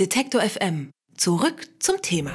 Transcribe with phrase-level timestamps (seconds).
[0.00, 0.90] Detektor FM.
[1.16, 2.32] Zurück zum Thema.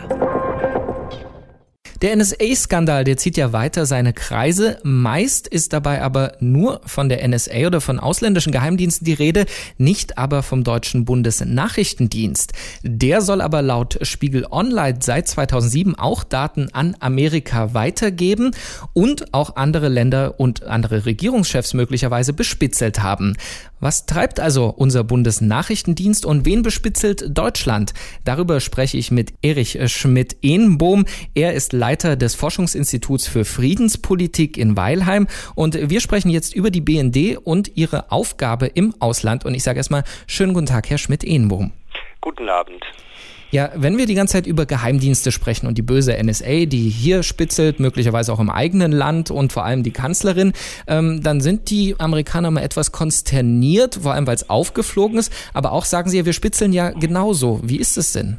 [2.01, 4.79] Der NSA-Skandal, der zieht ja weiter seine Kreise.
[4.83, 9.45] Meist ist dabei aber nur von der NSA oder von ausländischen Geheimdiensten die Rede,
[9.77, 12.54] nicht aber vom deutschen Bundesnachrichtendienst.
[12.84, 18.52] Der soll aber laut Spiegel Online seit 2007 auch Daten an Amerika weitergeben
[18.94, 23.36] und auch andere Länder und andere Regierungschefs möglicherweise bespitzelt haben.
[23.80, 27.94] Was treibt also unser Bundesnachrichtendienst und wen bespitzelt Deutschland?
[28.25, 31.05] Darüber spreche ich mit Erich Schmidt-Ehnbohm.
[31.34, 36.81] Er ist Leiter des Forschungsinstituts für Friedenspolitik in Weilheim und wir sprechen jetzt über die
[36.81, 39.45] BND und ihre Aufgabe im Ausland.
[39.45, 41.71] Und ich sage erstmal schönen guten Tag, Herr Schmidt-Ehnbohm.
[42.20, 42.84] Guten Abend.
[43.52, 47.23] Ja, wenn wir die ganze Zeit über Geheimdienste sprechen und die böse NSA, die hier
[47.23, 50.53] spitzelt, möglicherweise auch im eigenen Land und vor allem die Kanzlerin,
[50.88, 55.34] ähm, dann sind die Amerikaner mal etwas konsterniert, vor allem weil es aufgeflogen ist.
[55.54, 57.59] Aber auch sagen sie ja, wir spitzeln ja genauso.
[57.63, 58.38] Wie ist es denn?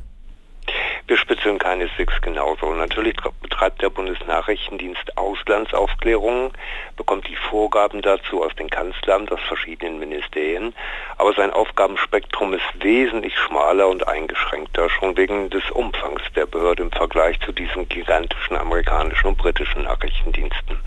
[1.09, 2.73] Wir spitzeln keineswegs genauso.
[2.75, 6.51] Natürlich betreibt der Bundesnachrichtendienst Auslandsaufklärungen,
[6.97, 10.74] bekommt die Vorgaben dazu aus den Kanzleramt, aus verschiedenen Ministerien,
[11.16, 16.93] aber sein Aufgabenspektrum ist wesentlich schmaler und eingeschränkter, schon wegen des Umfangs der Behörde im
[16.93, 20.79] Vergleich zu diesen gigantischen amerikanischen und britischen Nachrichtendiensten.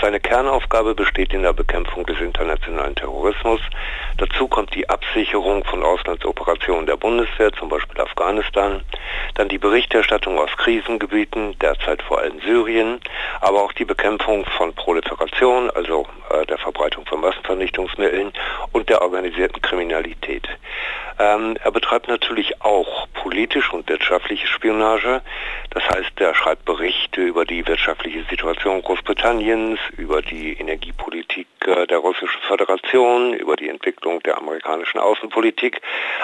[0.00, 3.60] Seine Kernaufgabe besteht in der Bekämpfung des internationalen Terrorismus.
[4.18, 8.82] Dazu kommt die Absicherung von Auslandsoperationen der Bundeswehr, zum Beispiel Afghanistan,
[9.34, 9.83] dann die Berichterstattung
[10.44, 13.00] aus Krisengebieten, derzeit vor allem Syrien,
[13.40, 18.32] aber auch die Bekämpfung von Proliferation, also äh, der Verbreitung von Massenvernichtungsmitteln
[18.72, 20.48] und der organisierten Kriminalität.
[21.18, 25.22] Ähm, er betreibt natürlich auch politische und wirtschaftliche Spionage.
[25.70, 31.98] Das heißt, er schreibt Berichte über die wirtschaftliche Situation Großbritanniens, über die Energiepolitik äh, der
[31.98, 35.80] Russischen Föderation, über die Entwicklung der amerikanischen Außenpolitik.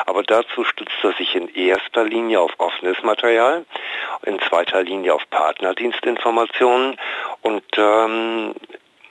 [0.06, 3.49] Aber dazu stützt er sich in erster Linie auf offenes Material,
[4.22, 6.96] in zweiter Linie auf Partnerdienstinformationen
[7.42, 8.54] und ähm,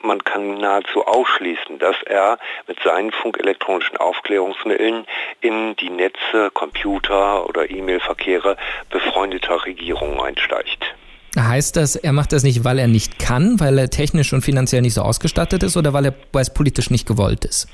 [0.02, 5.06] man kann nahezu ausschließen, dass er mit seinen funkelektronischen Aufklärungsmitteln
[5.40, 8.56] in die Netze, Computer oder E-Mail-Verkehre
[8.88, 10.94] befreundeter Regierungen einsteigt.
[11.38, 14.82] Heißt das, er macht das nicht, weil er nicht kann, weil er technisch und finanziell
[14.82, 17.68] nicht so ausgestattet ist oder weil, er, weil es politisch nicht gewollt ist?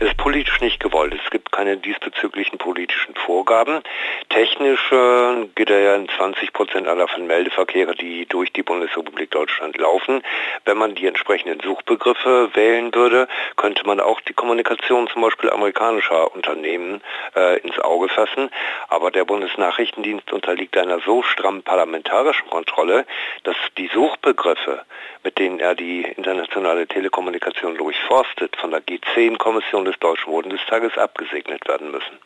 [0.00, 1.14] Es ist politisch nicht gewollt.
[1.22, 3.82] Es gibt keine diesbezüglichen politischen Vorgaben.
[4.30, 9.76] Technisch äh, geht er ja in 20 Prozent aller Meldeverkehre, die durch die Bundesrepublik Deutschland
[9.76, 10.22] laufen.
[10.64, 16.34] Wenn man die entsprechenden Suchbegriffe wählen würde, könnte man auch die Kommunikation zum Beispiel amerikanischer
[16.34, 17.00] Unternehmen
[17.36, 18.50] äh, ins Auge fassen.
[18.88, 23.01] Aber der Bundesnachrichtendienst unterliegt einer so strammen parlamentarischen Kontrolle,
[23.44, 24.82] dass die Suchbegriffe,
[25.24, 31.90] mit denen er die internationale Telekommunikation durchforstet, von der G10-Kommission des Deutschen Bundestages abgesegnet werden
[31.90, 32.18] müssen.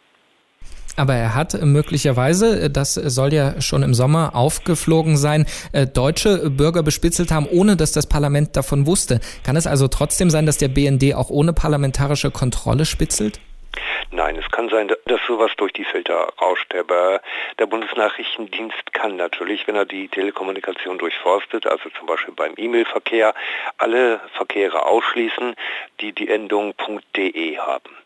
[0.97, 6.83] Aber er hat möglicherweise, das soll ja schon im Sommer aufgeflogen sein, äh, deutsche Bürger
[6.83, 9.21] bespitzelt haben, ohne dass das Parlament davon wusste.
[9.45, 13.41] Kann es also trotzdem sein, dass der BND auch ohne parlamentarische Kontrolle spitzelt?
[14.11, 16.75] Nein, es kann sein, dass sowas durch die Filter rauscht.
[16.75, 17.21] Aber
[17.59, 23.35] der Bundesnachrichtendienst kann natürlich, wenn er die Telekommunikation durchforstet, also zum Beispiel beim E-Mail-Verkehr,
[23.79, 25.55] alle Verkehre ausschließen,
[26.01, 26.75] die die Endung
[27.17, 27.97] .de haben.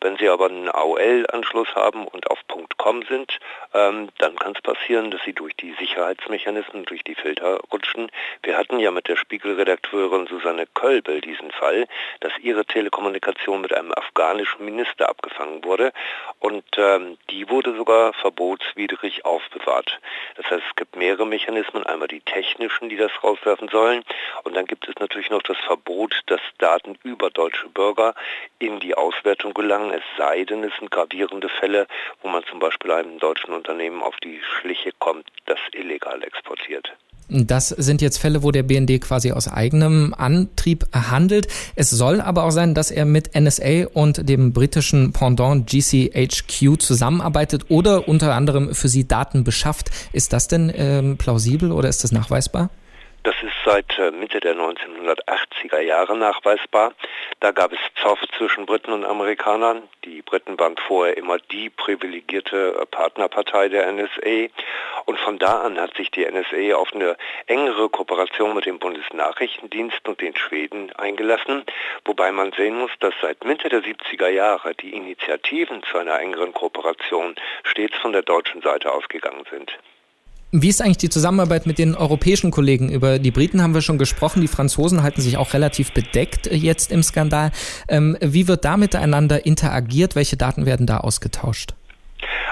[0.00, 2.38] Wenn Sie aber einen AOL-Anschluss haben und auf
[2.80, 3.38] .com sind,
[3.74, 8.10] ähm, dann kann es passieren, dass Sie durch die Sicherheitsmechanismen, durch die Filter rutschen.
[8.42, 11.86] Wir hatten ja mit der Spiegelredakteurin Susanne Kölbel diesen Fall,
[12.20, 15.92] dass ihre Telekommunikation mit einem afghanischen Minister abgefangen wurde
[16.38, 20.00] und ähm, die wurde sogar verbotswidrig aufbewahrt.
[20.36, 24.04] Das heißt, es gibt mehrere Mechanismen, einmal die technischen, die das rauswerfen sollen
[24.44, 28.14] und dann gibt es natürlich noch das Verbot, dass Daten über deutsche Bürger
[28.58, 31.86] in die Auswertung gelangen, es sei denn, es sind gravierende Fälle,
[32.22, 36.92] wo man zum Beispiel einem deutschen Unternehmen auf die Schliche kommt, das illegal exportiert.
[37.32, 41.46] Das sind jetzt Fälle, wo der BND quasi aus eigenem Antrieb handelt.
[41.76, 47.66] Es soll aber auch sein, dass er mit NSA und dem britischen Pendant GCHQ zusammenarbeitet
[47.68, 49.90] oder unter anderem für sie Daten beschafft.
[50.12, 52.68] Ist das denn ähm, plausibel oder ist das nachweisbar?
[53.64, 56.94] Seit äh, Mitte der 1980er Jahre nachweisbar.
[57.40, 59.82] Da gab es Zoff zwischen Briten und Amerikanern.
[60.04, 64.48] Die Briten waren vorher immer die privilegierte äh, Partnerpartei der NSA.
[65.04, 67.16] Und von da an hat sich die NSA auf eine
[67.46, 71.64] engere Kooperation mit dem Bundesnachrichtendienst und den Schweden eingelassen.
[72.06, 76.54] Wobei man sehen muss, dass seit Mitte der 70er Jahre die Initiativen zu einer engeren
[76.54, 77.34] Kooperation
[77.64, 79.78] stets von der deutschen Seite ausgegangen sind.
[80.52, 82.90] Wie ist eigentlich die Zusammenarbeit mit den europäischen Kollegen?
[82.90, 84.40] Über die Briten haben wir schon gesprochen.
[84.40, 87.52] Die Franzosen halten sich auch relativ bedeckt jetzt im Skandal.
[87.86, 90.16] Ähm, wie wird da miteinander interagiert?
[90.16, 91.74] Welche Daten werden da ausgetauscht?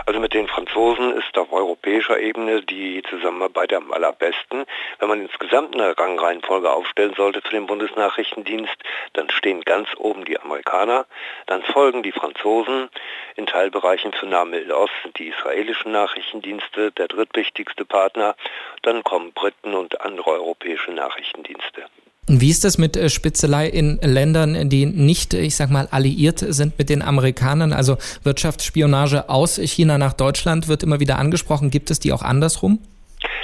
[0.09, 4.65] Also mit den Franzosen ist auf europäischer Ebene die Zusammenarbeit am allerbesten.
[4.99, 8.75] Wenn man insgesamt eine Rangreihenfolge aufstellen sollte für den Bundesnachrichtendienst,
[9.13, 11.05] dann stehen ganz oben die Amerikaner,
[11.45, 12.89] dann folgen die Franzosen,
[13.37, 18.35] in Teilbereichen für Nahe Ost sind die israelischen Nachrichtendienste der drittwichtigste Partner,
[18.81, 21.85] dann kommen Briten und andere europäische Nachrichtendienste.
[22.31, 26.79] Wie ist das mit äh, Spitzelei in Ländern, die nicht, ich sag mal, alliiert sind
[26.79, 27.73] mit den Amerikanern?
[27.73, 31.71] Also Wirtschaftsspionage aus China nach Deutschland wird immer wieder angesprochen.
[31.71, 32.81] Gibt es die auch andersrum?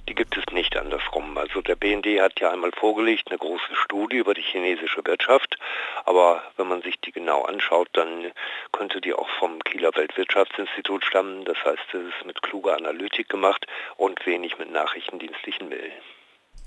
[0.08, 1.38] Die gibt es nicht andersrum.
[1.38, 5.56] Also der BND hat ja einmal vorgelegt eine große Studie über die chinesische Wirtschaft,
[6.04, 8.32] aber wenn man sich die genau anschaut, dann
[8.72, 11.44] könnte die auch vom Kieler Weltwirtschaftsinstitut stammen.
[11.44, 13.66] Das heißt, es ist mit kluger Analytik gemacht
[13.96, 15.92] und wenig mit nachrichtendienstlichen Mitteln.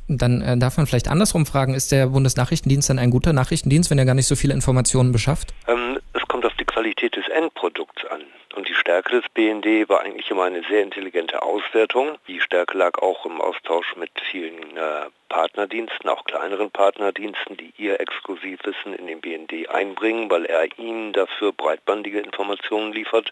[0.07, 3.97] Dann äh, darf man vielleicht andersrum fragen, ist der Bundesnachrichtendienst dann ein guter Nachrichtendienst, wenn
[3.97, 5.53] er gar nicht so viele Informationen beschafft?
[5.67, 8.21] Ähm, es kommt auf die Qualität des Endprodukts an.
[8.57, 12.17] Und die Stärke des BND war eigentlich immer eine sehr intelligente Auswertung.
[12.27, 17.99] Die Stärke lag auch im Austausch mit vielen äh, Partnerdiensten, auch kleineren Partnerdiensten, die ihr
[17.99, 23.31] Exklusivwissen in den BND einbringen, weil er ihnen dafür breitbandige Informationen liefert.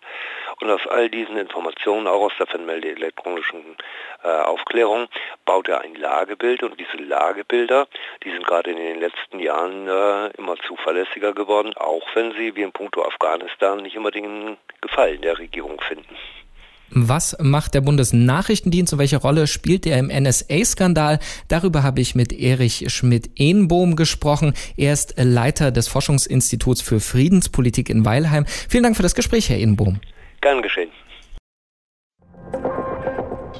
[0.62, 3.62] Und aus all diesen Informationen, auch aus der Fernmelde elektronischen
[4.24, 5.08] äh, Aufklärung,
[5.56, 6.64] baut er ein Lagebild.
[6.64, 7.88] Und diese Lagebilder,
[8.24, 12.62] die sind gerade in den letzten Jahren äh, immer zuverlässiger geworden, auch wenn sie, wie
[12.62, 16.16] im Punkto Afghanistan, nicht immer den Gefallen der Regierung finden.
[16.90, 21.20] Was macht der Bundesnachrichtendienst und welche Rolle spielt er im NSA-Skandal?
[21.48, 24.54] Darüber habe ich mit Erich Schmidt-Ehnbohm gesprochen.
[24.78, 28.46] Er ist Leiter des Forschungsinstituts für Friedenspolitik in Weilheim.
[28.46, 30.00] Vielen Dank für das Gespräch, Herr Ehnbohm.
[30.42, 30.92] Gern geschehen.